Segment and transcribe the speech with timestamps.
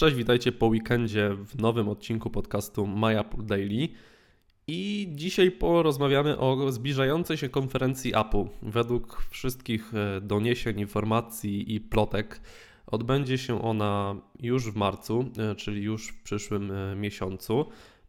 [0.00, 3.88] Cześć, witajcie po weekendzie w nowym odcinku podcastu My Apple Daily.
[4.66, 8.44] I dzisiaj porozmawiamy o zbliżającej się konferencji Apple.
[8.62, 12.40] Według wszystkich e, doniesień, informacji i plotek
[12.86, 17.64] odbędzie się ona już w marcu, e, czyli już w przyszłym e, miesiącu.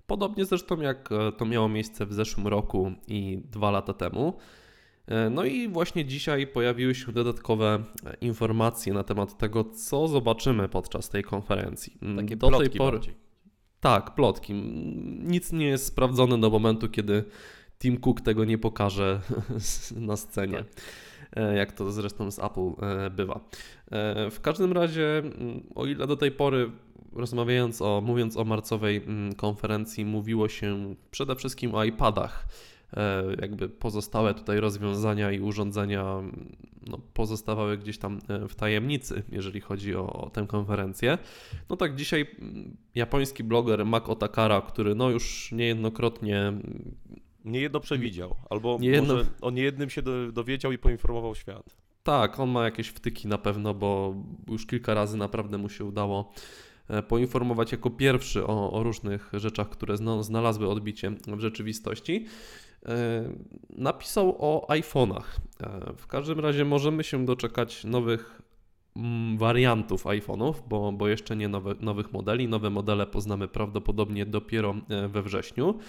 [0.08, 4.34] Podobnie zresztą jak to miało miejsce w zeszłym roku i dwa lata temu.
[5.10, 10.70] E, no i właśnie dzisiaj pojawiły się dodatkowe e, informacje na temat tego, co zobaczymy
[10.70, 11.98] podczas tej konferencji.
[12.02, 12.98] Mm, Takie do tej pory.
[12.98, 13.16] Bardziej.
[13.80, 14.54] Tak, plotki.
[15.24, 17.24] Nic nie jest sprawdzone do momentu, kiedy
[17.80, 19.21] Tim Cook tego nie pokaże
[19.96, 20.57] na scenie.
[20.57, 20.83] Tak.
[21.36, 22.71] E, jak to zresztą z Apple
[23.11, 23.39] bywa.
[24.32, 26.71] W każdym razie, mm, o ile do tej pory
[27.14, 32.47] rozmawiając o, mówiąc o marcowej mm, konferencji, mówiło się przede wszystkim o iPadach
[33.42, 36.22] jakby pozostałe tutaj rozwiązania i urządzenia
[36.88, 41.17] no, pozostawały gdzieś tam e, w tajemnicy, jeżeli chodzi o, o tę konferencję.
[41.70, 46.53] No tak dzisiaj mm, japoński bloger Mak Otakara, który no już niejednokrotnie
[47.45, 49.13] Niejedno przewidział, albo niejedno...
[49.16, 51.75] może o niejednym się dowiedział i poinformował świat.
[52.03, 54.16] Tak, on ma jakieś wtyki na pewno, bo
[54.47, 56.33] już kilka razy naprawdę mu się udało
[56.88, 62.25] e, poinformować jako pierwszy o, o różnych rzeczach, które znalazły odbicie w rzeczywistości.
[62.85, 63.23] E,
[63.69, 65.23] napisał o iPhone'ach.
[65.63, 68.41] E, w każdym razie możemy się doczekać nowych
[68.95, 72.47] mm, wariantów iPhone'ów, bo, bo jeszcze nie nowe, nowych modeli.
[72.47, 75.80] Nowe modele poznamy prawdopodobnie dopiero e, we wrześniu.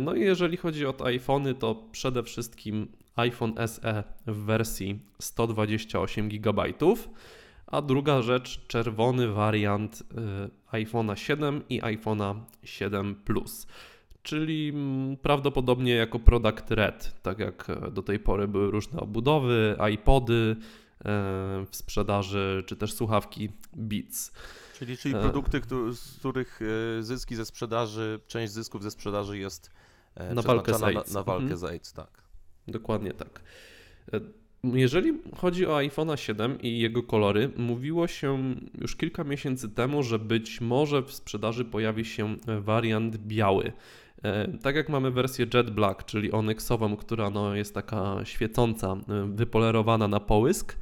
[0.00, 6.64] No i jeżeli chodzi o iPhony, to przede wszystkim iPhone SE w wersji 128 GB,
[7.66, 10.02] a druga rzecz czerwony wariant
[10.72, 13.66] iPhone'a 7 i iPhone'a 7 Plus
[14.26, 19.76] czyli mm, prawdopodobnie jako product red, tak jak e, do tej pory były różne obudowy,
[19.92, 21.04] iPody e,
[21.70, 24.32] w sprzedaży, czy też słuchawki Beats.
[24.78, 25.60] Czyli, czyli e, produkty,
[25.92, 26.60] z których
[27.00, 29.70] zyski ze sprzedaży, część zysków ze sprzedaży jest
[30.34, 31.12] na walkę z AIDS.
[31.14, 31.58] Na, na walkę mhm.
[31.58, 32.22] z AIDS, tak.
[32.68, 33.40] Dokładnie tak.
[34.64, 40.18] Jeżeli chodzi o iPhone'a 7 i jego kolory, mówiło się już kilka miesięcy temu, że
[40.18, 43.72] być może w sprzedaży pojawi się wariant biały.
[44.22, 49.26] E, tak jak mamy wersję Jet Black, czyli onyxową, która no jest taka świecąca, e,
[49.34, 50.76] wypolerowana na połysk,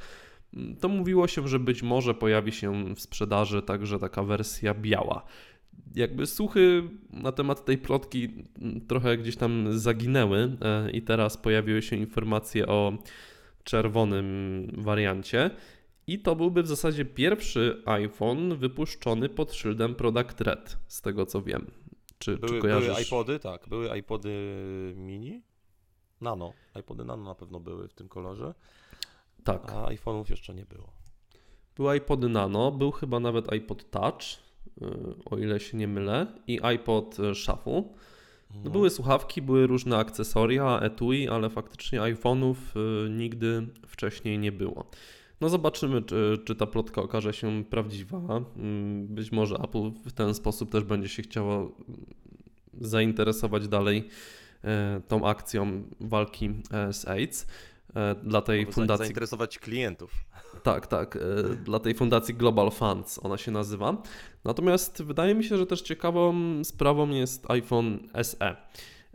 [0.81, 5.25] to mówiło się, że być może pojawi się w sprzedaży także taka wersja biała.
[5.95, 8.29] Jakby słuchy na temat tej plotki
[8.89, 12.93] trochę gdzieś tam zaginęły e, i teraz pojawiły się informacje o
[13.65, 15.51] czerwonym wariancie.
[16.07, 21.43] I to byłby w zasadzie pierwszy iPhone wypuszczony pod szyldem Product Red, z tego co
[21.43, 21.67] wiem.
[22.19, 22.89] Czy, były, czy kojarzysz?
[22.89, 23.69] Były iPody, tak.
[23.69, 24.33] Były iPody
[24.97, 25.43] mini.
[26.21, 26.53] Nano.
[26.81, 28.55] iPody nano na pewno były w tym kolorze.
[29.45, 29.73] Tak.
[29.73, 30.93] A iPhone'ów jeszcze nie było.
[31.77, 34.23] Były iPody nano, był chyba nawet iPod Touch,
[34.83, 34.85] y,
[35.25, 37.83] o ile się nie mylę, i iPod Shuffle.
[38.51, 38.61] No.
[38.65, 38.71] no.
[38.71, 42.55] Były słuchawki, były różne akcesoria, etui, ale faktycznie iPhone'ów
[43.07, 44.91] y, nigdy wcześniej nie było.
[45.41, 48.19] No zobaczymy, czy, czy ta plotka okaże się prawdziwa.
[48.57, 51.73] Mm, być może Apple w ten sposób też będzie się chciało
[52.81, 54.09] zainteresować dalej
[54.65, 57.47] e, tą akcją walki e, z AIDS.
[57.95, 59.07] E, dla tej fundacji.
[59.07, 60.13] Zainteresować klientów.
[60.63, 61.19] Tak, tak.
[61.65, 64.03] Dla tej fundacji Global Funds ona się nazywa.
[64.45, 66.35] Natomiast wydaje mi się, że też ciekawą
[66.65, 68.57] sprawą jest iPhone SE.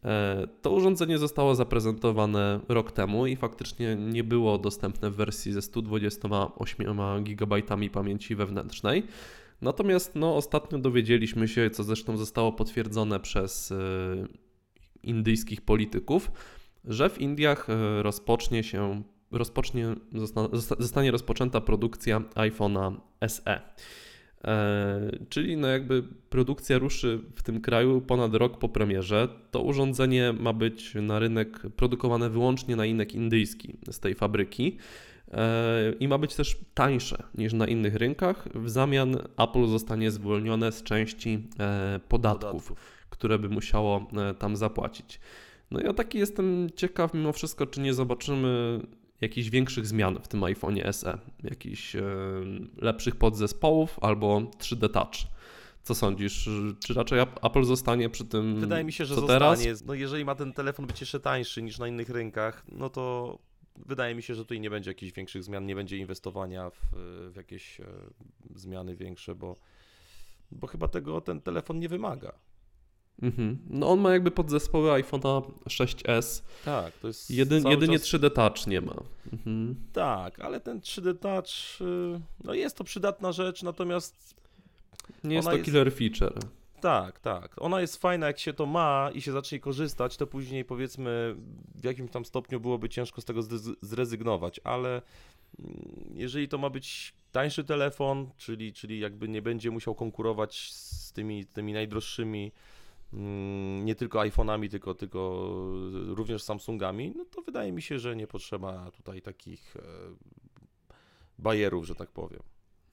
[0.03, 5.61] E, to urządzenie zostało zaprezentowane rok temu i faktycznie nie było dostępne w wersji ze
[5.61, 7.61] 128 GB
[7.91, 9.03] pamięci wewnętrznej.
[9.61, 13.75] Natomiast no, ostatnio dowiedzieliśmy się, co zresztą zostało potwierdzone przez e,
[15.03, 16.31] indyjskich polityków,
[16.85, 19.95] że w Indiach e, rozpocznie się, rozpocznie,
[20.79, 22.95] zostanie rozpoczęta produkcja iPhone'a
[23.27, 23.61] SE.
[24.43, 29.27] E, czyli no jakby produkcja ruszy w tym kraju ponad rok po premierze.
[29.51, 34.77] To urządzenie ma być na rynek produkowane wyłącznie na rynek indyjski z tej fabryki
[35.31, 38.47] e, i ma być też tańsze niż na innych rynkach.
[38.55, 42.73] W zamian Apple zostanie zwolnione z części e, podatków,
[43.09, 44.07] które by musiało
[44.39, 45.19] tam zapłacić.
[45.71, 48.79] No ja taki jestem ciekaw mimo wszystko, czy nie zobaczymy
[49.21, 51.95] jakichś większych zmian w tym iPhone SE, jakichś
[52.77, 55.15] lepszych podzespołów albo 3D Touch.
[55.83, 56.49] Co sądzisz?
[56.85, 58.59] Czy raczej Apple zostanie przy tym?
[58.59, 59.39] Wydaje mi się, że co zostanie.
[59.39, 59.85] Teraz?
[59.85, 63.37] No jeżeli ma ten telefon być jeszcze tańszy niż na innych rynkach, no to
[63.85, 66.79] wydaje mi się, że tutaj nie będzie jakichś większych zmian, nie będzie inwestowania w,
[67.31, 67.81] w jakieś
[68.55, 69.55] zmiany większe, bo,
[70.51, 72.33] bo chyba tego ten telefon nie wymaga.
[73.21, 73.57] Mhm.
[73.69, 76.41] No on ma jakby podzespoły iPhone'a 6s.
[76.65, 77.31] Tak, to jest.
[77.31, 78.07] Jedy, jedynie czas...
[78.07, 78.95] 3D Touch nie ma.
[79.33, 79.75] Mhm.
[79.93, 84.35] Tak, ale ten 3D Touch, y, no jest to przydatna rzecz, natomiast
[85.23, 86.39] Nie jest to jest- killer feature.
[86.81, 87.61] Tak, tak.
[87.61, 91.35] Ona jest fajna, jak się to ma i się zacznie korzystać, to później powiedzmy
[91.75, 95.01] w jakimś tam stopniu byłoby ciężko z tego zrez- zrezygnować, ale
[95.59, 101.11] mm, jeżeli to ma być tańszy telefon, czyli, czyli jakby nie będzie musiał konkurować z
[101.13, 102.51] tymi, tymi najdroższymi
[103.83, 105.49] nie tylko iPhone'ami, tylko, tylko
[106.07, 109.81] również Samsungami, no to wydaje mi się, że nie potrzeba tutaj takich e,
[111.39, 112.39] bajerów, że tak powiem.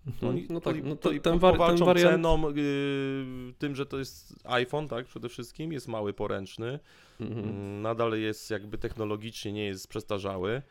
[0.07, 0.31] Mhm.
[0.33, 2.11] Oni, No tak, no to to ten, war, ten wariant...
[2.11, 6.79] ceną, yy, tym, że to jest iPhone, tak, przede wszystkim, jest mały, poręczny,
[7.21, 7.49] Mhm.
[7.49, 10.63] mm, nadal jest jakby technologicznie, nie jest przestarzały.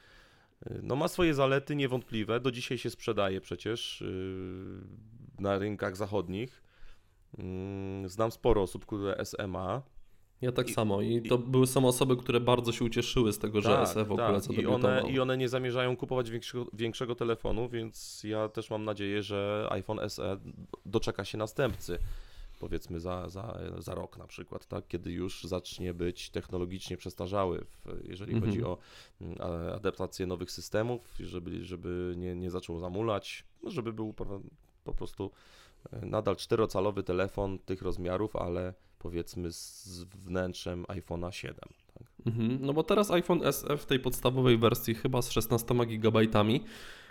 [0.69, 4.81] Yy, No ma swoje zalety niewątpliwe, do dzisiaj się sprzedaje przecież yy,
[5.39, 6.63] na rynkach zachodnich.
[7.37, 9.81] Yy, Znam sporo osób, które SE ma.
[10.41, 11.01] Ja tak I- samo.
[11.01, 14.27] I to były są osoby, które bardzo się ucieszyły z tego, że SE w ogóle
[14.27, 15.07] I one, zadebiutował.
[15.07, 20.09] I one nie zamierzają kupować większego, większego telefonu, więc ja też mam nadzieję, że iPhone
[20.09, 20.37] SE
[20.85, 21.97] doczeka się następcy.
[22.59, 24.87] Powiedzmy za, za, za rok na przykład, tak?
[24.87, 28.51] kiedy już zacznie być technologicznie przestarzały, w, jeżeli Mhm.
[28.51, 28.77] chodzi o
[29.21, 29.37] mm,
[29.75, 34.41] adaptację nowych systemów, żeby, żeby nie, nie zaczął zamulać, no żeby był po,
[34.83, 35.31] po prostu
[36.01, 41.55] nadal czterocalowy telefon tych rozmiarów, ale powiedzmy z wnętrzem iPhone'a 7.
[41.93, 42.03] Tak?
[42.25, 42.57] Mhm.
[42.61, 46.19] No bo teraz iPhone SE w tej podstawowej wersji chyba z 16 GB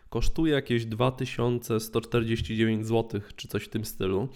[0.08, 4.28] kosztuje jakieś 2149 zł czy coś w tym stylu.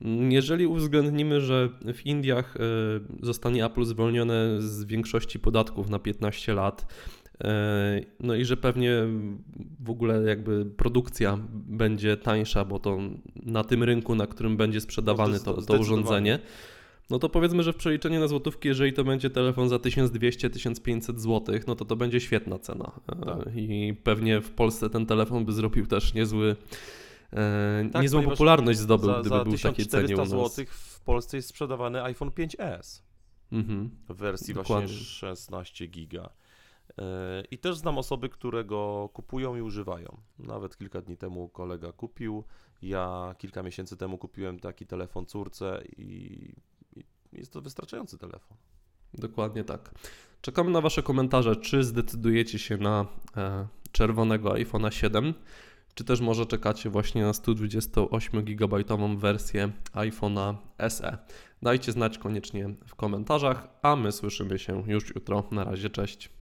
[0.00, 2.60] Mm, Jeżeli uwzględnimy, że w Indiach e,
[3.22, 6.86] zostanie Apple zwolnione z większości podatków na 15 lat,
[7.44, 8.92] e, no i że pewnie
[9.80, 12.98] w ogóle jakby produkcja będzie tańsza, bo to
[13.46, 16.38] na tym rynku, na którym będzie sprzedawany to, to urządzenie,
[17.10, 21.54] no to powiedzmy, że w przeliczeniu na złotówki, jeżeli to będzie telefon za 1200-1500 zł,
[21.66, 22.92] no to to będzie świetna cena.
[23.08, 23.38] E, Tak.
[23.56, 26.56] I pewnie w Polsce ten telefon by zrobił też niezły,
[27.32, 30.54] e, Tak, niezłą popularność zdobył, za, gdyby za był w takiej cenie u 1400 nas.
[30.56, 33.02] zł w Polsce jest sprzedawany iPhone 5S
[33.52, 33.90] Mhm.
[34.08, 34.86] w wersji Dokładnie.
[34.88, 36.30] właśnie 16 giga.
[36.98, 40.20] E, I też znam osoby, które go kupują i używają.
[40.38, 42.44] Nawet kilka dni temu kolega kupił.
[42.82, 46.54] Ja kilka miesięcy temu kupiłem taki telefon córce i,
[47.32, 48.56] jest to wystarczający telefon.
[49.14, 49.94] Dokładnie tak.
[50.40, 53.06] Czekamy na Wasze komentarze, czy zdecydujecie się na
[53.36, 55.34] e, czerwonego iPhone'a 7,
[55.94, 58.76] czy też może czekacie właśnie na 128 GB
[59.16, 60.54] wersję iPhone'a
[60.88, 61.18] SE.
[61.62, 65.44] Dajcie znać koniecznie w komentarzach, a my słyszymy się już jutro.
[65.50, 66.35] Na razie, cześć.